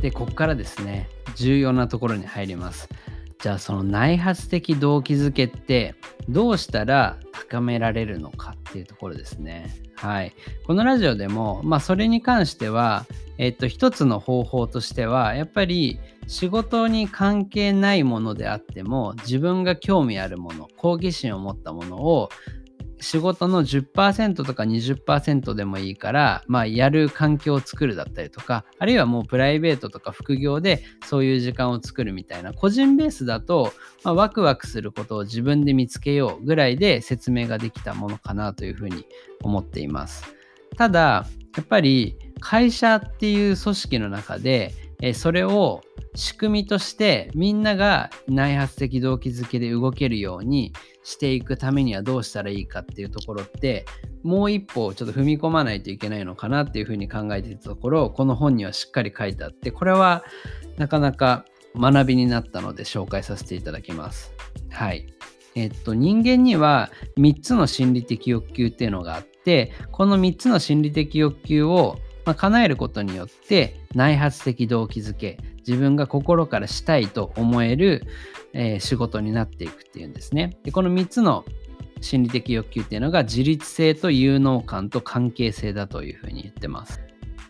[0.00, 2.88] で、ここからですね、重要なところに入ります。
[3.38, 5.94] じゃあその内発的動機づけって
[6.28, 9.74] どうしたら高められるのかっていうところですね。
[9.94, 10.32] はい。
[10.66, 13.06] このラジオでも、まあそれに関しては、
[13.38, 22.30] えっと、一つの方法としては、やっぱり仕事に関係ないものであっても、自分が興味あるもの、好奇心を持ったものを
[23.00, 33.72] 仕事の10%とか20%でもいいから、まあ、やる環境を作るだったりとか、あるいはもうプライベートとか副業でそういう時間を作るみたいな、個人ベースだと、
[34.04, 39.04] まあ、ワクワクすることを自分で見つけようぐらいで説明ができたものかなというふうに
[39.42, 40.34] 思っています。
[40.76, 45.82] ただ、やっぱり会社っていう組織の中で、えそれを
[46.14, 50.72] 仕組みとしてみんなが内発的動機づけで動けるように
[51.06, 53.84] していくためにはどうしたらいいかっていうところって
[54.24, 60.24] もう一歩ちょっと踏み込まないといけないのかなっていうふうに考えていたところこの本にはしっかり書いてあってこれは
[60.78, 61.44] なかなか
[61.76, 64.32] 学びになったので紹介させていただきます。
[64.70, 65.06] はい。
[65.54, 78.04] えっと、人間には3つの心理的欲求っていうのがあってこの3つの心理的欲求をまあ、叶えることによって内発的動機づけ自分が心からしたいと思える、
[78.52, 81.44] えー、仕事になっていくっていうんですねでこの3つの
[82.00, 87.00] 心理的欲求っていうのが自律性と有能感と関係性だというふうに言ってます。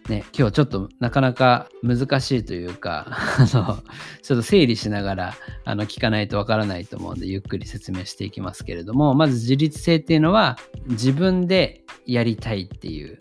[0.08, 3.82] ね、今日ちょっとなかなか難しいというか、 あの、
[4.22, 13.18] ちょっと整理しながら、あの、聞かないとわからないと思うんで、ゆっくり説明していきますけれども、まず自律性っていうのは、自分でやりたいっていう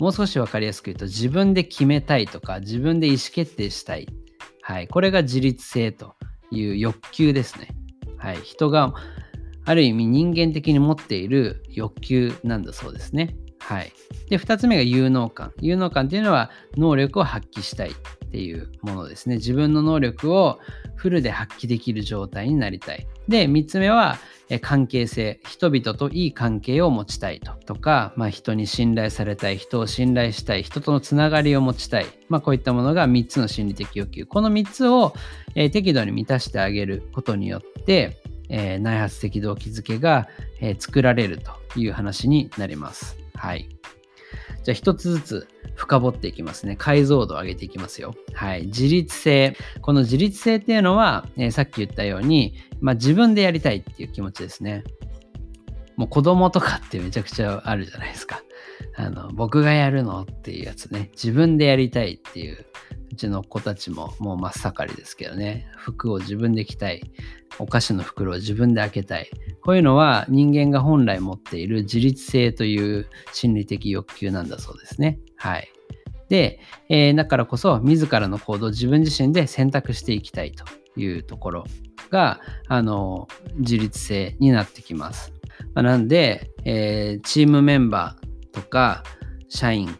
[0.00, 4.08] もう少し分かりやすく言うと自分で決めたいとか自分で意思決定したい。
[4.62, 4.88] はい。
[4.88, 6.16] これが自律性と
[6.50, 7.68] いう欲求ですね。
[8.16, 8.36] はい。
[8.38, 8.94] 人が
[9.66, 13.36] ある意味人間的に持っている欲求なんだそうですね。
[13.58, 13.92] はい。
[14.30, 15.52] で、2つ目が有能感。
[15.60, 17.92] 有能感というのは能力を発揮したい
[18.30, 19.36] っていうものですね。
[19.36, 20.60] 自分の能力を
[20.94, 23.06] フルで発揮できる状態になりたい。
[23.26, 24.18] で、3つ目は
[24.60, 25.40] 関係性。
[25.48, 27.54] 人々といい関係を持ちたいと。
[27.66, 29.56] とか、まあ、人に信頼されたい。
[29.56, 30.62] 人を信頼したい。
[30.62, 32.06] 人とのつながりを持ちたい。
[32.28, 34.26] まあ、こういったものが3つの心理的欲求。
[34.26, 35.12] この3つを、
[35.56, 38.16] え、適度に満たしてあげることによって、
[38.48, 40.28] えー、内発的動機づけが、
[40.60, 43.16] えー、作られるという話になります。
[43.34, 43.79] はい。
[44.62, 46.76] じゃあ一つずつ深掘っていきますね。
[46.76, 48.14] 解像度を上げていきますよ。
[48.34, 48.66] はい。
[48.66, 49.56] 自立性。
[49.80, 54.84] この自立性っていうのは、えー、さっき言ったように、まあ、自分でやりたいっていう気持ちですね。
[55.96, 58.42] もう子供とかってめちゃくちゃあるじゃないですか。
[58.96, 61.10] あの、僕がやるのっていうやつね。
[61.12, 62.64] 自分でやりたいっていう。
[63.10, 65.68] うちの子たちももう真っ盛りですけどね。
[65.76, 67.02] 服を自分で着たい。
[67.58, 69.28] お菓子の袋を自分で開けたい。
[69.62, 75.18] こういうのは人間が本来持っている自律性という心理的欲求なんだそうですね。
[75.36, 75.68] はい。
[76.28, 80.64] で、えー、だからこそ自らの行動を自分自身で選択していきたいと
[80.98, 81.64] いうところ
[82.10, 85.32] が、あの、自律性になってきます。
[85.74, 89.02] まあ、なんで、えー、チームメンバーとか
[89.48, 89.98] 社員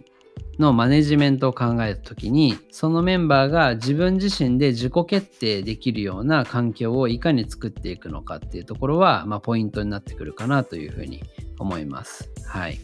[0.60, 11.22] のマネジメントを考えた時にそのメンバーが自分自身で自己決定できるような環境をいかに作っていくのかっていうところは、まあ、ポイントになってくるかなというふうに
[11.58, 12.30] 思います。
[12.46, 12.78] はい。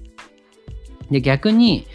[1.11, 1.87] で逆に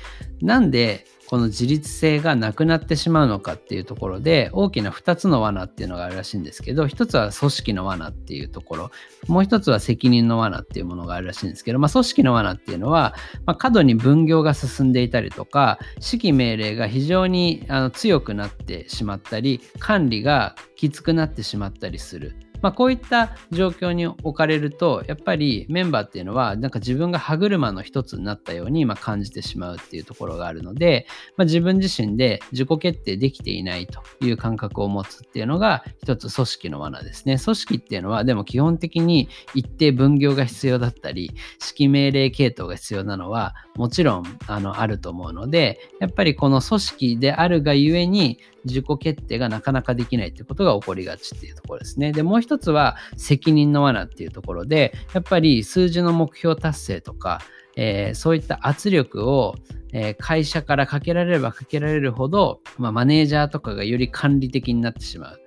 [0.42, 8.92] なんでこの自律性がなくなってしまうのかっていうところで大きな2つの罠っていうのがあるらしいんですけど1つは組織の罠っていうところ。
[9.30, 13.16] もう1つは責任の罠っていうものがあるらしいんですけど、まあ、組織の罠っていうのは、
[13.46, 22.36] まあ、過度に分業が進んでいたりとか指揮命令が非常にあの強くなってしまったり管理がきつくなってしまったりする。
[22.62, 31.08] まあ、こういった状況に置かれると、やっぱりメンバーっていうのは、なんか自分が歯車の一つになったようにま感じてしまうっていうところがあるので、
[31.38, 37.38] まあ、自分自身で自己決定できていないという感覚を持つっていうのが一つ組織の罠ですね。
[37.38, 41.32] 組織っていうのは、でも基本的に一定分業が必要だったり、
[41.76, 52.12] 指揮命令系統が必要なのは、もちろんあのあると思うので、やっぱりこの組織であるがゆえに、自己決定がなかなかできないってことが起こりがちっていうところですね。
[52.12, 57.40] で、もう一つは責任の罠っていうところで、やっぱり数字の目標達成とか、
[57.78, 59.56] えー、そういった圧力を、
[59.94, 65.42] えー、会社からかけられればかけられるほど、まあ、マネージャーとかがより管理的になってしまう。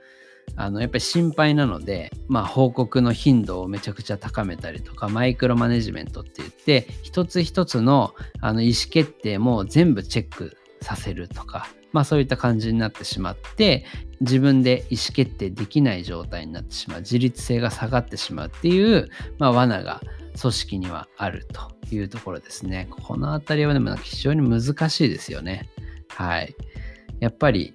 [0.56, 13.84] あのやっぱり心配なので、まあ、報告の頻度をめちゃくちゃ高めたりとかマイクロマネジメントって言って一つ一つのあの意思決定も全部チェックさせるとかまあそういった感じになってしまって
[14.24, 20.00] 自分で意思決定できない状態になってしまう自律性が下がってしまうっていう、まあ、罠が
[20.40, 22.88] 組織にはあるというところですね。
[22.90, 25.68] この辺りはでも非常に難しいですよね。
[26.08, 26.54] はい。
[27.20, 27.72] やっぱり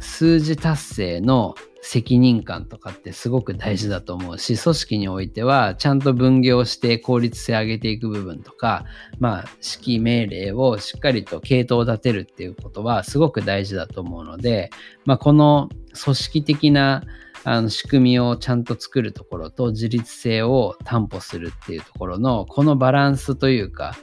[0.00, 1.54] 数字達成の
[1.86, 8.84] 責任感とかってすごく大事だと思うし、組織においてはちゃんと分業して効率性上げていく部分とか、
[9.20, 9.44] まあ、
[9.84, 14.70] 指揮命令をしっかりと系統を立てるっていうことはすごく大事だと思うので、
[15.04, 15.68] まあ、この
[16.02, 17.04] 組織的な
[17.44, 23.94] あの仕組みをちゃんと作るところと自立性を担保するっていうところのこのバランスというか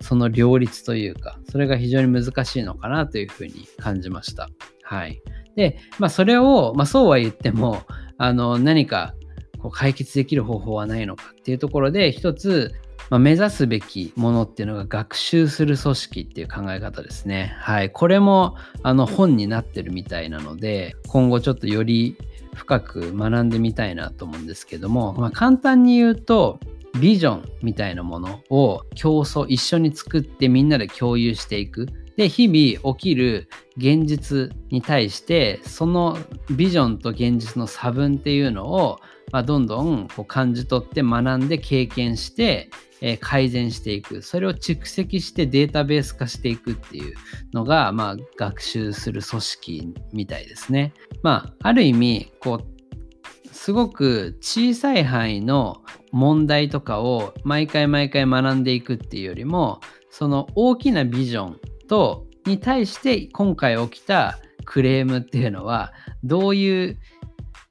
[0.00, 4.48] その両立というかそれが非常に難しいのかなというふうに感じました。
[4.82, 5.20] はい。
[5.58, 7.82] で、まあ、それを、まあ、そうは言っても、
[8.16, 9.14] あの、何か
[9.58, 12.72] こう解決できる方法はないのかっていうところで、一つ、
[13.10, 17.56] まあ、目指すべきものっていうのが学習する組織っていう考え方ですね。
[17.58, 17.90] はい。
[17.90, 22.16] これも、あの、本になってるみたいなので、今後ちょっとより
[22.54, 26.60] 深く学んでみたいなと思うんですけども、まあ、簡単に言うと、
[27.00, 36.18] ビジョンみたいなものを競争一緒に作ってみんなで共有していくで、日々起きる現実に対して、その
[36.50, 38.98] ビジョンと現実の差分っていうのを、
[39.30, 42.70] まあ、どんどんこう感じ取って学んで経験して、
[43.00, 44.22] えー、改善していく。
[44.22, 47.14] それを蓄積してデータベース化していくっていう
[47.52, 50.94] のが、まあ、学習する組織みたいですね。
[51.22, 59.78] まあ、ある意味、こう、すごく小さい範囲の問題とかを毎回毎回学んでいくっていうよりも、
[60.10, 65.92] その大きなビジョンとに対して今回起きたクレームっていうのは
[66.22, 66.98] どういう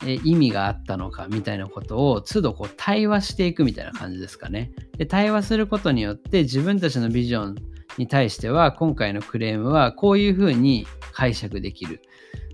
[0.05, 4.71] 意味があったのかみたいなことを都度こう対話していくみたいな感じですかね。
[4.97, 7.55] で対話することによって自分たちのビジョン
[7.97, 12.01] に対しては今回のクレームはこういうふうに解釈できる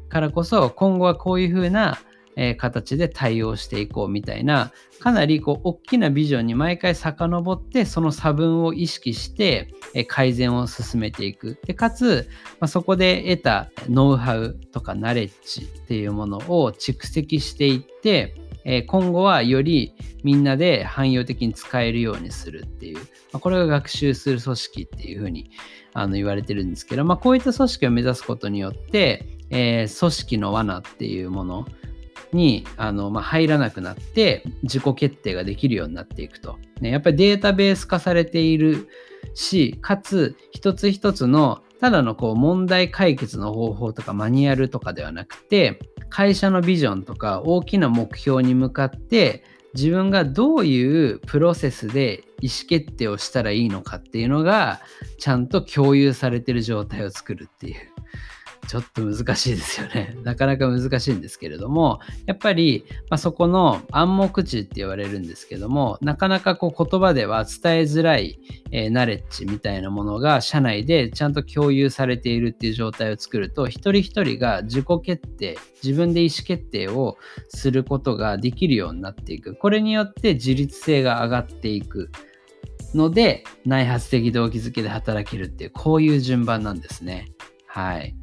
[0.09, 1.97] からこそ今後はこういうふうな
[2.35, 11.59] え形で対応していこうみたいなかなりこう大きなビジョンに毎回遡ってその差分を意識して、え改善を進めていく。
[11.65, 19.93] でかつ、まあ、そこで得たノウハウとかナレッジっていうものを蓄積していってえ今後はより
[20.23, 23.03] みんなで汎用的に使えるようにするっていう、ま
[23.33, 25.51] あ、これが学習する組織っていうふうに
[25.93, 31.67] あの言われてるんですけど、まあ、こういった組織を目指すことによって、えー、組織の罠っていうもの
[32.33, 36.57] にあの、まあ、入らなくなって自己決定ができるようになっていくと。
[36.81, 38.87] ね、やっぱりデータベース化されている
[39.33, 49.43] し、かつ一つ一つのただのこう問題解決の方法とかマニュアルとかではなくて会社のビジョンとか大きな目標に向かって
[49.73, 54.79] 自分がどういうプロセスで意思決定をしたらいいのかっていうのが
[55.19, 57.92] ちゃんと共有されてる状態を作るっていう
[58.67, 60.15] ちょっと難しいですよね。
[60.23, 68.39] なかなか難しいんですけれども、やっぱり、まあ、そこの暗黙知って言われるんですけども、なかなかこう言葉では伝えづらい、
[68.71, 77.17] えー、ナレッジみたいなものが社内でちゃんと共有されているっていう状態を作ると、一人一人が自己決定、自分で意思決定を
[77.49, 79.55] することができるようになっていく。
[79.55, 82.09] これによって自律性が上がっていく。
[82.95, 87.31] ので内発的動機づけで働けるっていうこういう順番なんですね。
[87.67, 88.15] はい。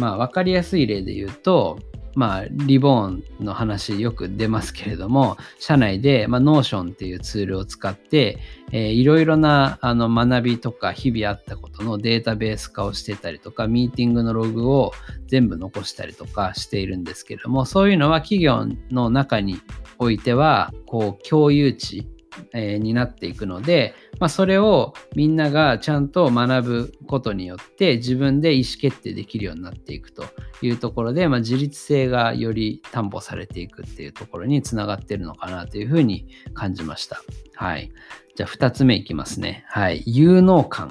[0.00, 1.78] まあ、分かりやすい例で言うと、
[2.14, 8.38] まあ、リボーンの話よく出ますけれども、社内で、まあ、Notion っていうツールを使って、
[8.72, 14.92] えー、いろいろなあの学びとか日々あったことのデータベース化をしてたりとか、ミーティングのログを
[15.26, 19.60] 全部残したりとかしているんですけれども、そういうのは企業の中に
[19.98, 22.08] おいては、こう、共有値
[22.52, 30.24] えー、になっていくので、まあ、それをみんながちゃんと学ぶことによって自分で意思決定できるようになっていくと
[30.62, 37.20] いうところで、まあ、自立性がより担保されていくっていうところにつながってるのかなというふうに感じました。
[37.54, 37.90] はい。
[38.36, 39.64] じゃあ2つ目いきますね。
[39.68, 40.02] はい。
[40.06, 40.90] 有能感。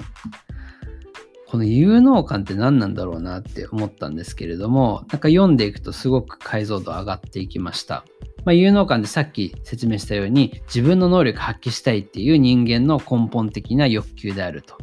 [1.46, 8.04] この有能感って何なんだろうなって思ったんですけれども、なんか読んでいくとすごく解像度上がっていきました。
[8.44, 14.76] まあ、有能感でさっき説明したように自分の能力発揮したいっていう人間の根本的な欲求であると。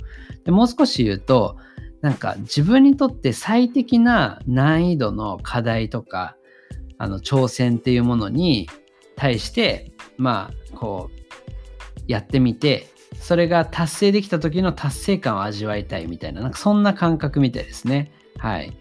[0.46, 1.58] でもう少し言うと
[2.02, 6.36] なんか自分にとって最適な難易度の課題とか
[6.98, 8.70] あの挑戦っていうものに
[9.16, 12.88] 対してまあこうやってみて
[13.20, 18.12] それが達成できた時の達成感を味わいたいみたいななんかそんな感覚みたいですね。
[18.38, 18.72] はい。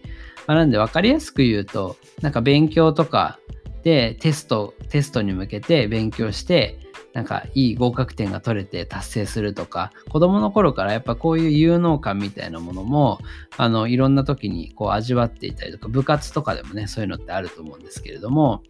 [0.47, 3.39] まあ、なんで分かりやすく言うとなんか勉強とか
[3.87, 6.81] で、テスト、テストに向けて勉強して、
[7.13, 13.21] なんかいい合格点が取れて達成するとか、子供の頃からやっぱこういう有能感みたいなものも、
[13.57, 18.65] あの、いろんな時にこう味わっていたりとか、部活とかでもね、そういうのってあると思うんですけれども、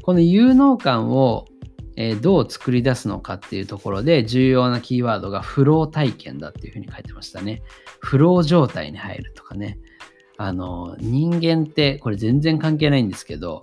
[0.00, 1.44] この有能感を
[1.96, 7.62] えどう作り出すのかっていうところで重要なキーワードがフロー体験だっていうふうに書いてましたね。
[8.00, 9.78] フロー状態に入るとかね。
[10.38, 13.60] あの、人間ってこれ全然関係ないんですけど、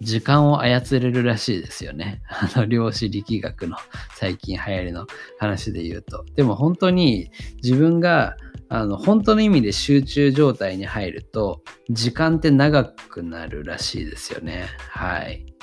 [0.00, 2.22] 時間を操れるらしいですよね。
[2.28, 3.76] あの、量子力学の
[4.16, 5.06] 最近流行りの
[5.38, 6.24] 話で言うと。
[6.34, 7.30] でも本当に
[7.62, 8.36] 自分が
[8.68, 14.66] あの本当の意味で集中状態に入ると時間って長くなるらしいですよね。
[14.78, 15.53] はい。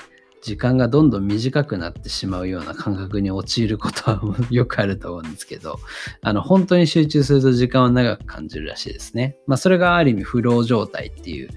[0.42, 5.80] 時間がどんどん短くなってしまうような感覚に陥ることはよくあると思うんですけど、
[6.22, 9.38] あの、本当に集中すると時間を長く感じるらしいですね。
[9.46, 11.50] まあ、それがある意味フロー状態っていう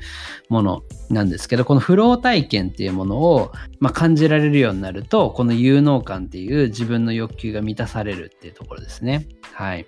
[0.49, 9.27] ものなんですけど、このフロー体験っていうものを、まあ、感じられるようになると、この有能感っていう自分の欲求が満たされるっていうところですね。
[9.53, 9.87] はい。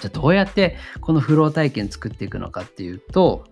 [0.00, 3.44] じゃあどうやってこのフロー体験作っていくのかっていうと、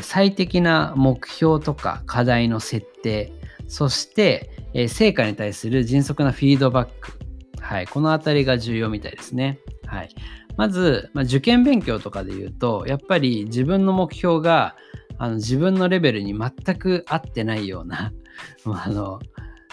[0.00, 3.32] 最適な目標とか課題の設定、
[3.72, 7.12] そして、えー、成果に対する迅速なフィードバック。
[7.58, 9.60] はい、このあたりが重要みたいですね。
[9.86, 10.10] はい。
[10.58, 14.76] まず、まあ、受験勉強とかで言うと、やっぱり自分の目標が
[15.16, 18.12] あの自分のレベルに全く合ってないような、
[18.68, 19.20] あの、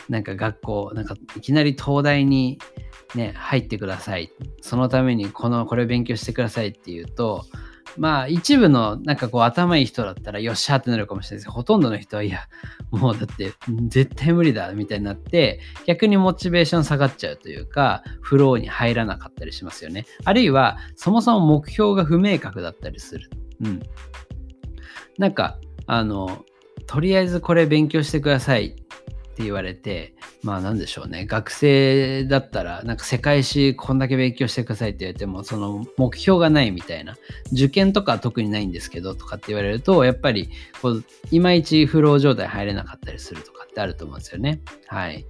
[0.08, 2.58] なんか学校、なんかいきなり東大に
[3.16, 4.32] ね、入ってください。
[4.62, 7.44] そのためにこの、これを勉強してくださいっていうと、
[7.98, 12.48] まあ一部のなんかこう頭いい人だったらよっしゃってなるかもしれないですけど、ほとんどの人はいや、
[12.92, 13.54] もうだって
[13.88, 20.06] 絶対無理だみたいになって、逆にモチベーション下がっちゃうというか、フローに入らなかったりしますよね。
[20.26, 23.30] あるいは、そもそも目標が不明確だったりする。
[23.62, 23.82] うん。
[25.18, 26.46] なんか、あの、
[26.88, 28.76] とりあえずこれ勉強してください
[29.40, 37.16] って言われて、まあなんでしょうね、学生だったら、なんか世界史こんだけ勉強してくださいって言われても、その目標がないみたいな、
[37.54, 40.50] 受験とかは特にないんですけどとかって言われると、やっぱり
[40.82, 44.60] こう、いまいちフロー状態入れなかったりするとかってあると思うんですよね。
[44.88, 45.26] はい。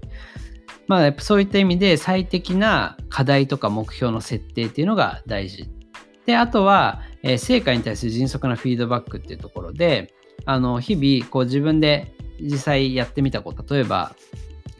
[0.87, 5.69] まあやっぱそういった意味で最適な課題とか目標の設定っていうのが大事。
[6.25, 10.11] で、あとは、えー、成果に対する迅速なフィードバックっていうところで、
[10.45, 14.15] あの日々こう自分で実際やってみたこと、例えば、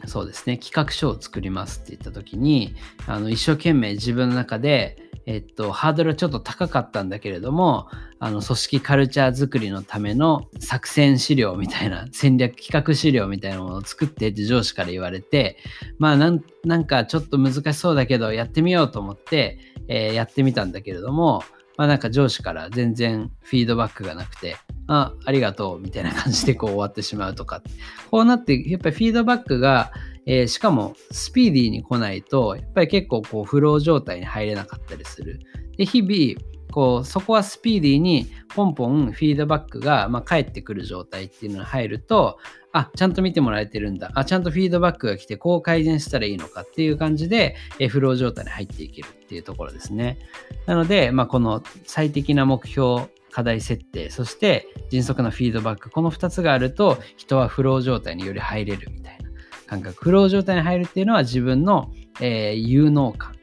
[0.06, 2.74] そうですね、企画書を作りますって言った時に、
[3.06, 7.88] あの一生懸命自分の中で、えっと、ハードルはちょっと高かったんだけれども、
[8.18, 15.58] あの、組織カルチャー作りのための作戦資料みたいな、戦略企画資料みたいなものを作ってって上司から言われて、
[15.98, 21.44] まあなん、なんかちょっと難しそうだけど、やってみようと思って、えー、やってみたんだけれども、
[21.80, 27.62] まあなんか上司から全然フィードバックがなくて、あ、ありがとうみたいな感じでこう終わってしまうとか。
[28.10, 29.90] こうなって、やっぱりフィードバックが、
[30.26, 35.40] えー、しかもスピーディーに来ないと、やっぱり結構こうフロー状態に入れなかったりする。
[35.78, 42.38] で、日々、こうそこはスピーディーにポンポンフィードバックが、まあ、返ってくる状態っていうのが入ると、
[42.72, 44.12] あ、ちゃんと見てもらえてるんだ。
[44.14, 50.18] あ、ちゃんとフィードバックが来て、こう改善したらいいのかっていう感じで、えフロー状態に入っていけるっていうところですね。
[50.66, 59.30] なので、まあ、この最適な目標、課題設定、そして迅速なフィードバック、この2つがあると、人はフロー状態により入れるみたいな
[59.66, 60.04] 感覚。
[60.04, 63.34] フロー状態に入るっていうのは自分の、えー、有能感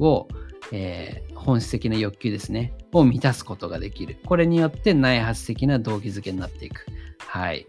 [0.00, 0.28] を、
[0.72, 4.16] えー、本質的な欲求ですね、を満たすことができる。
[4.26, 6.86] これによって内発的な動機づけになっていく。
[7.18, 7.66] はい。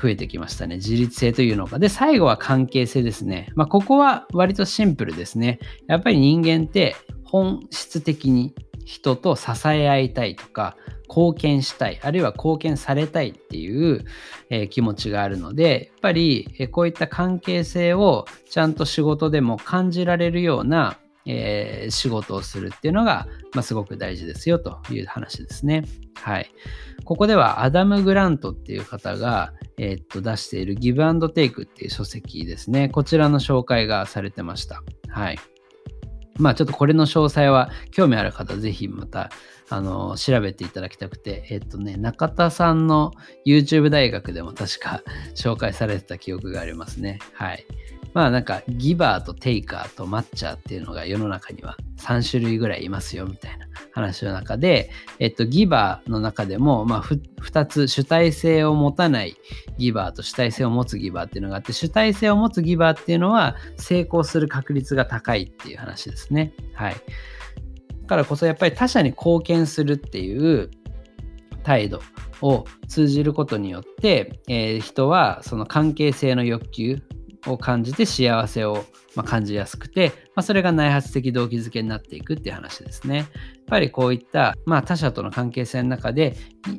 [0.00, 0.76] 増えてきましたね。
[0.76, 1.80] 自律性というのが。
[1.80, 3.50] で、最後は関係性ですね。
[3.56, 5.58] まあ、ここは割とシンプルですね。
[5.88, 6.94] やっぱり人間って
[7.24, 8.54] 本質的に
[8.84, 10.76] 人と支え合いたいとか、
[11.08, 14.04] 貢献したい、あるいは貢献されたいっていう、
[14.50, 25.84] えー、気持ちがあるので、やっぱり、え、こういった関係性をちゃんと仕事でも感じられるような、えー、仕事をするっていうのが、まあ、すごく大事ですよという話ですね。
[26.14, 26.50] はい。
[27.04, 32.88] ここではアダム・グラントっていう方が、えー、っと出しているギブアンドテイクっていう書籍ですね。
[32.88, 34.82] こちらの紹介がされてました。
[35.08, 35.38] はい。
[36.38, 39.30] まあちょっとこれの詳細は興味ある方ぜひまた
[39.68, 43.12] あの調べていただきたくて、えっとね、中田さんの
[43.46, 45.02] YouTube 大学でも確か
[45.36, 47.18] 紹介されてた記憶がありますね。
[47.34, 47.66] はい。
[48.18, 59.36] まあなんかギバーとテイカーとマッチャーっていうのが世の中には3種類ぐらいいますよみたいな話の中で、えっと、ギバーの中でも、まあ、2つ主体性を持たない
[59.78, 66.52] ギバーと主体性を持つギバーっていうのがあって主体性を持つギバーっていうのは成功する確率が高いっていう話ですね。
[66.74, 66.94] はい。
[66.94, 67.00] だ
[68.08, 70.72] からこそやっぱり他者に貢献するっていう
[71.62, 72.00] 態度
[72.42, 77.00] を通じることによって、えー、人はその関係性の欲求
[77.46, 83.16] を感じて幸せをま感じやすくて、まあ、それが内発的動機づけになっていくっていう話ですね。
[83.16, 83.26] やっ
[83.66, 86.36] ぱりこういった、まあ、他者との関係性の中で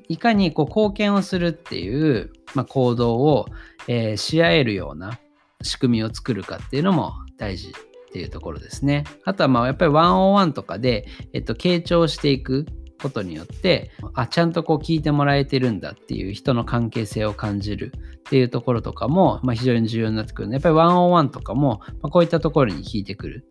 [0.08, 3.46] いかにこう貢献をするっていう、まあ、行動を、
[3.88, 5.20] えー、し合えるような
[5.62, 9.04] 仕組みを作るかっていうのも大事っていうところですね。
[9.26, 12.66] あとはまあやっぱりワンオンワンとかで、えっと、傾聴していく
[13.02, 23.46] ことによってあちゃんとこう聞いてもらえてるんだっていう人の関係性を感じるっていうところとかも、まあ、非常に重要になってくるのでやっぱりワンオンワンとかも、まあ、こういったところに聞いてくる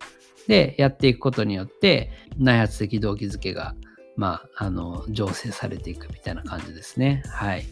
[0.46, 3.74] でやっていくことによって内発的動機づけが
[4.18, 7.22] まあ、あの、醸成されていくみたいな感じですね。
[7.32, 7.64] はい。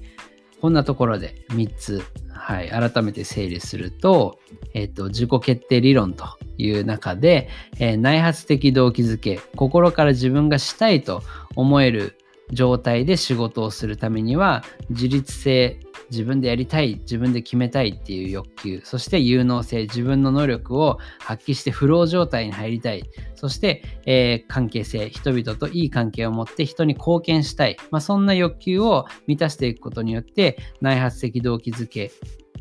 [0.66, 4.40] こんなところで3つ、はい、改めて整理すると、
[4.74, 6.24] えっ、と、自己決定理論と
[6.58, 11.22] いう中で、えー、内発的動機づけ、心から自分がしたいと
[11.54, 12.15] 思える
[12.52, 23.02] 状態で仕事をするためには自律性自分でやりたい自分で決めたいっていう欲求そして有能性自分の能力を発揮してフロー状態に入りたい
[23.34, 32.12] そして、えー、関係性人々といい関係を持って人に貢献したい、まあ、そんな欲求を満たしていくことによって内発的動機づけ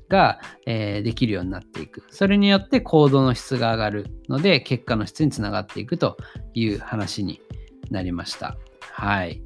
[0.10, 2.04] が、えー、できるようになっていく。
[2.10, 6.18] それによって行動の質が上がるので、結果の質につながっていくと
[6.54, 7.42] いう話に
[7.90, 8.58] なりました。
[8.92, 9.42] はい。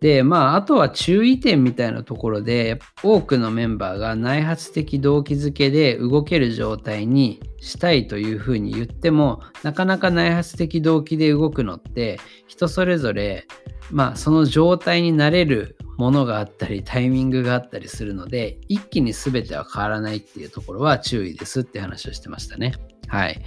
[0.00, 13.46] で、まあ、あとは注意点みたいなところで、多くのメンバーが内発的動機づけで動ける状態にしたいというふうに言っても、なかなか内発的動機で動くのって、人それぞれ、
[13.90, 22.74] まあ、その状態になれるものがあったり、タイミングがあったりするので、一気に全ては変わらないっていうところは注意ですって話をしてましたね。
[23.08, 23.40] はい。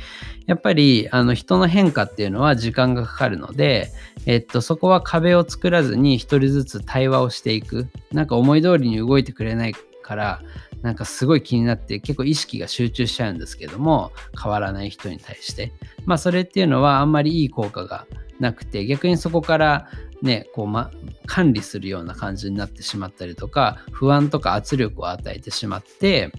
[0.46, 3.90] やっぱり、あの、人の変化っていうのは時間がかかるので、
[4.26, 7.88] えっと、そこは壁を作らずに一人ずつ対話をしていく。
[8.12, 10.42] なんか思い通りに動いてくれないから、
[10.82, 14.12] なんかすごい気になって結構意識が集中しちゃうんですけども、
[14.42, 15.74] 変わらない人に対して。
[16.06, 18.06] まあ、それっていうのはあんまりいい効果が
[18.40, 19.90] なくて、逆にそこから
[20.22, 20.92] ね、こう、ま、
[21.26, 26.32] 管理するような感じになってしまったりとか、不安とか圧力を与えてしまって、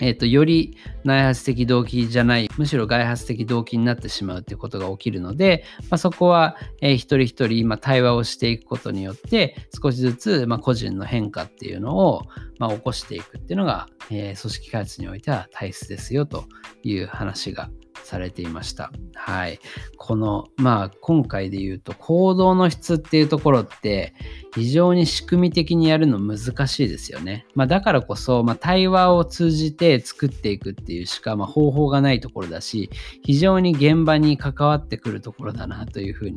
[0.00, 12.22] え、ー、と、より内発的動機じゃない、むしろ外発的動機になってしまうということが起きるので、まあ、そこは、えー、一人一人、今、対話をしていくことによって、少しずつ、まあ、個人の変化っていうのを、
[12.58, 16.44] まあ、起こしていくっていうのが、えー、組織開発においては大切ですよと
[16.82, 17.70] いう話が
[18.04, 18.92] されていました。
[19.14, 19.58] はい。
[19.96, 24.14] この、まあ、今回で言うと、行動の質っていうところって、
[24.54, 27.46] 非常に仕組み的にやるの難しいですよね。
[27.54, 32.90] まあ、だからこそ、まあ、対話を通じて作っていくっていうしか、まあ、方法がないところだし、
[33.22, 36.36] 非常に現場に関わってくるところだなというふうに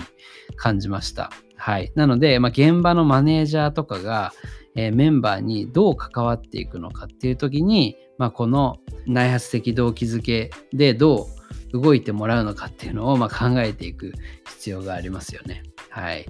[0.55, 1.31] 感じました。
[1.55, 1.91] はい。
[1.95, 4.33] なので、まあ、現場のマネージャーとかが、
[4.75, 11.40] えー、メンバーにどう関わっていくのかっていう時に、まあ、この内発的動機づけでどう
[11.73, 14.13] 動いてもらうのかっていうのをま考えていく
[14.45, 15.63] 必要がありますよね。
[15.89, 16.25] はい。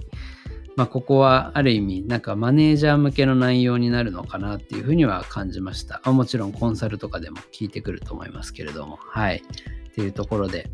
[0.74, 6.00] まあ、ここはある意味なんかマネージャー向けの内容になるのかなっていうふうには感じました。
[6.10, 8.98] もちろんコンサルとかでも聞いてくると思いますけれども。
[9.00, 9.42] はい。
[9.90, 10.70] っていうところで、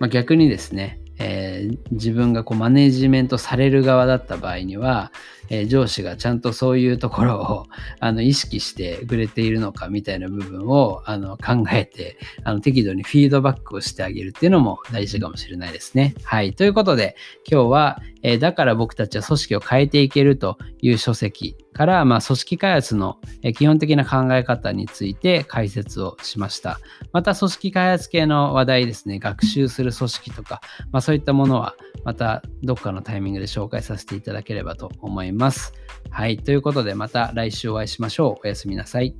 [0.00, 5.12] まあ、逆にですね、えー、自分がこうマネージメントされる側だった場合には、
[5.50, 7.66] えー、上司がちゃんとそういうところを
[8.00, 16.14] あの意識してくれているのかみたいな部分をあの考えてあの適度にフィードバックをしてあげるっていうのも大事かもしれないですね。
[16.22, 16.54] はい。
[16.54, 17.16] ということで
[17.50, 23.18] 今日は、えー、だから僕たちは組織を変えていけるという書籍から、まあ、組織開発の
[23.56, 26.78] 基本的な考え方について解説をしました。
[27.12, 30.60] また組織開発系の話題ですね、学習する組織とか、
[30.92, 35.72] まあ、そういったものはまたどっかのタイミングで紹介させていただければと思いますます。
[36.10, 36.36] はい。
[36.36, 38.46] ということでまた来週お会いしましょう。
[38.46, 39.16] おやすみなさい。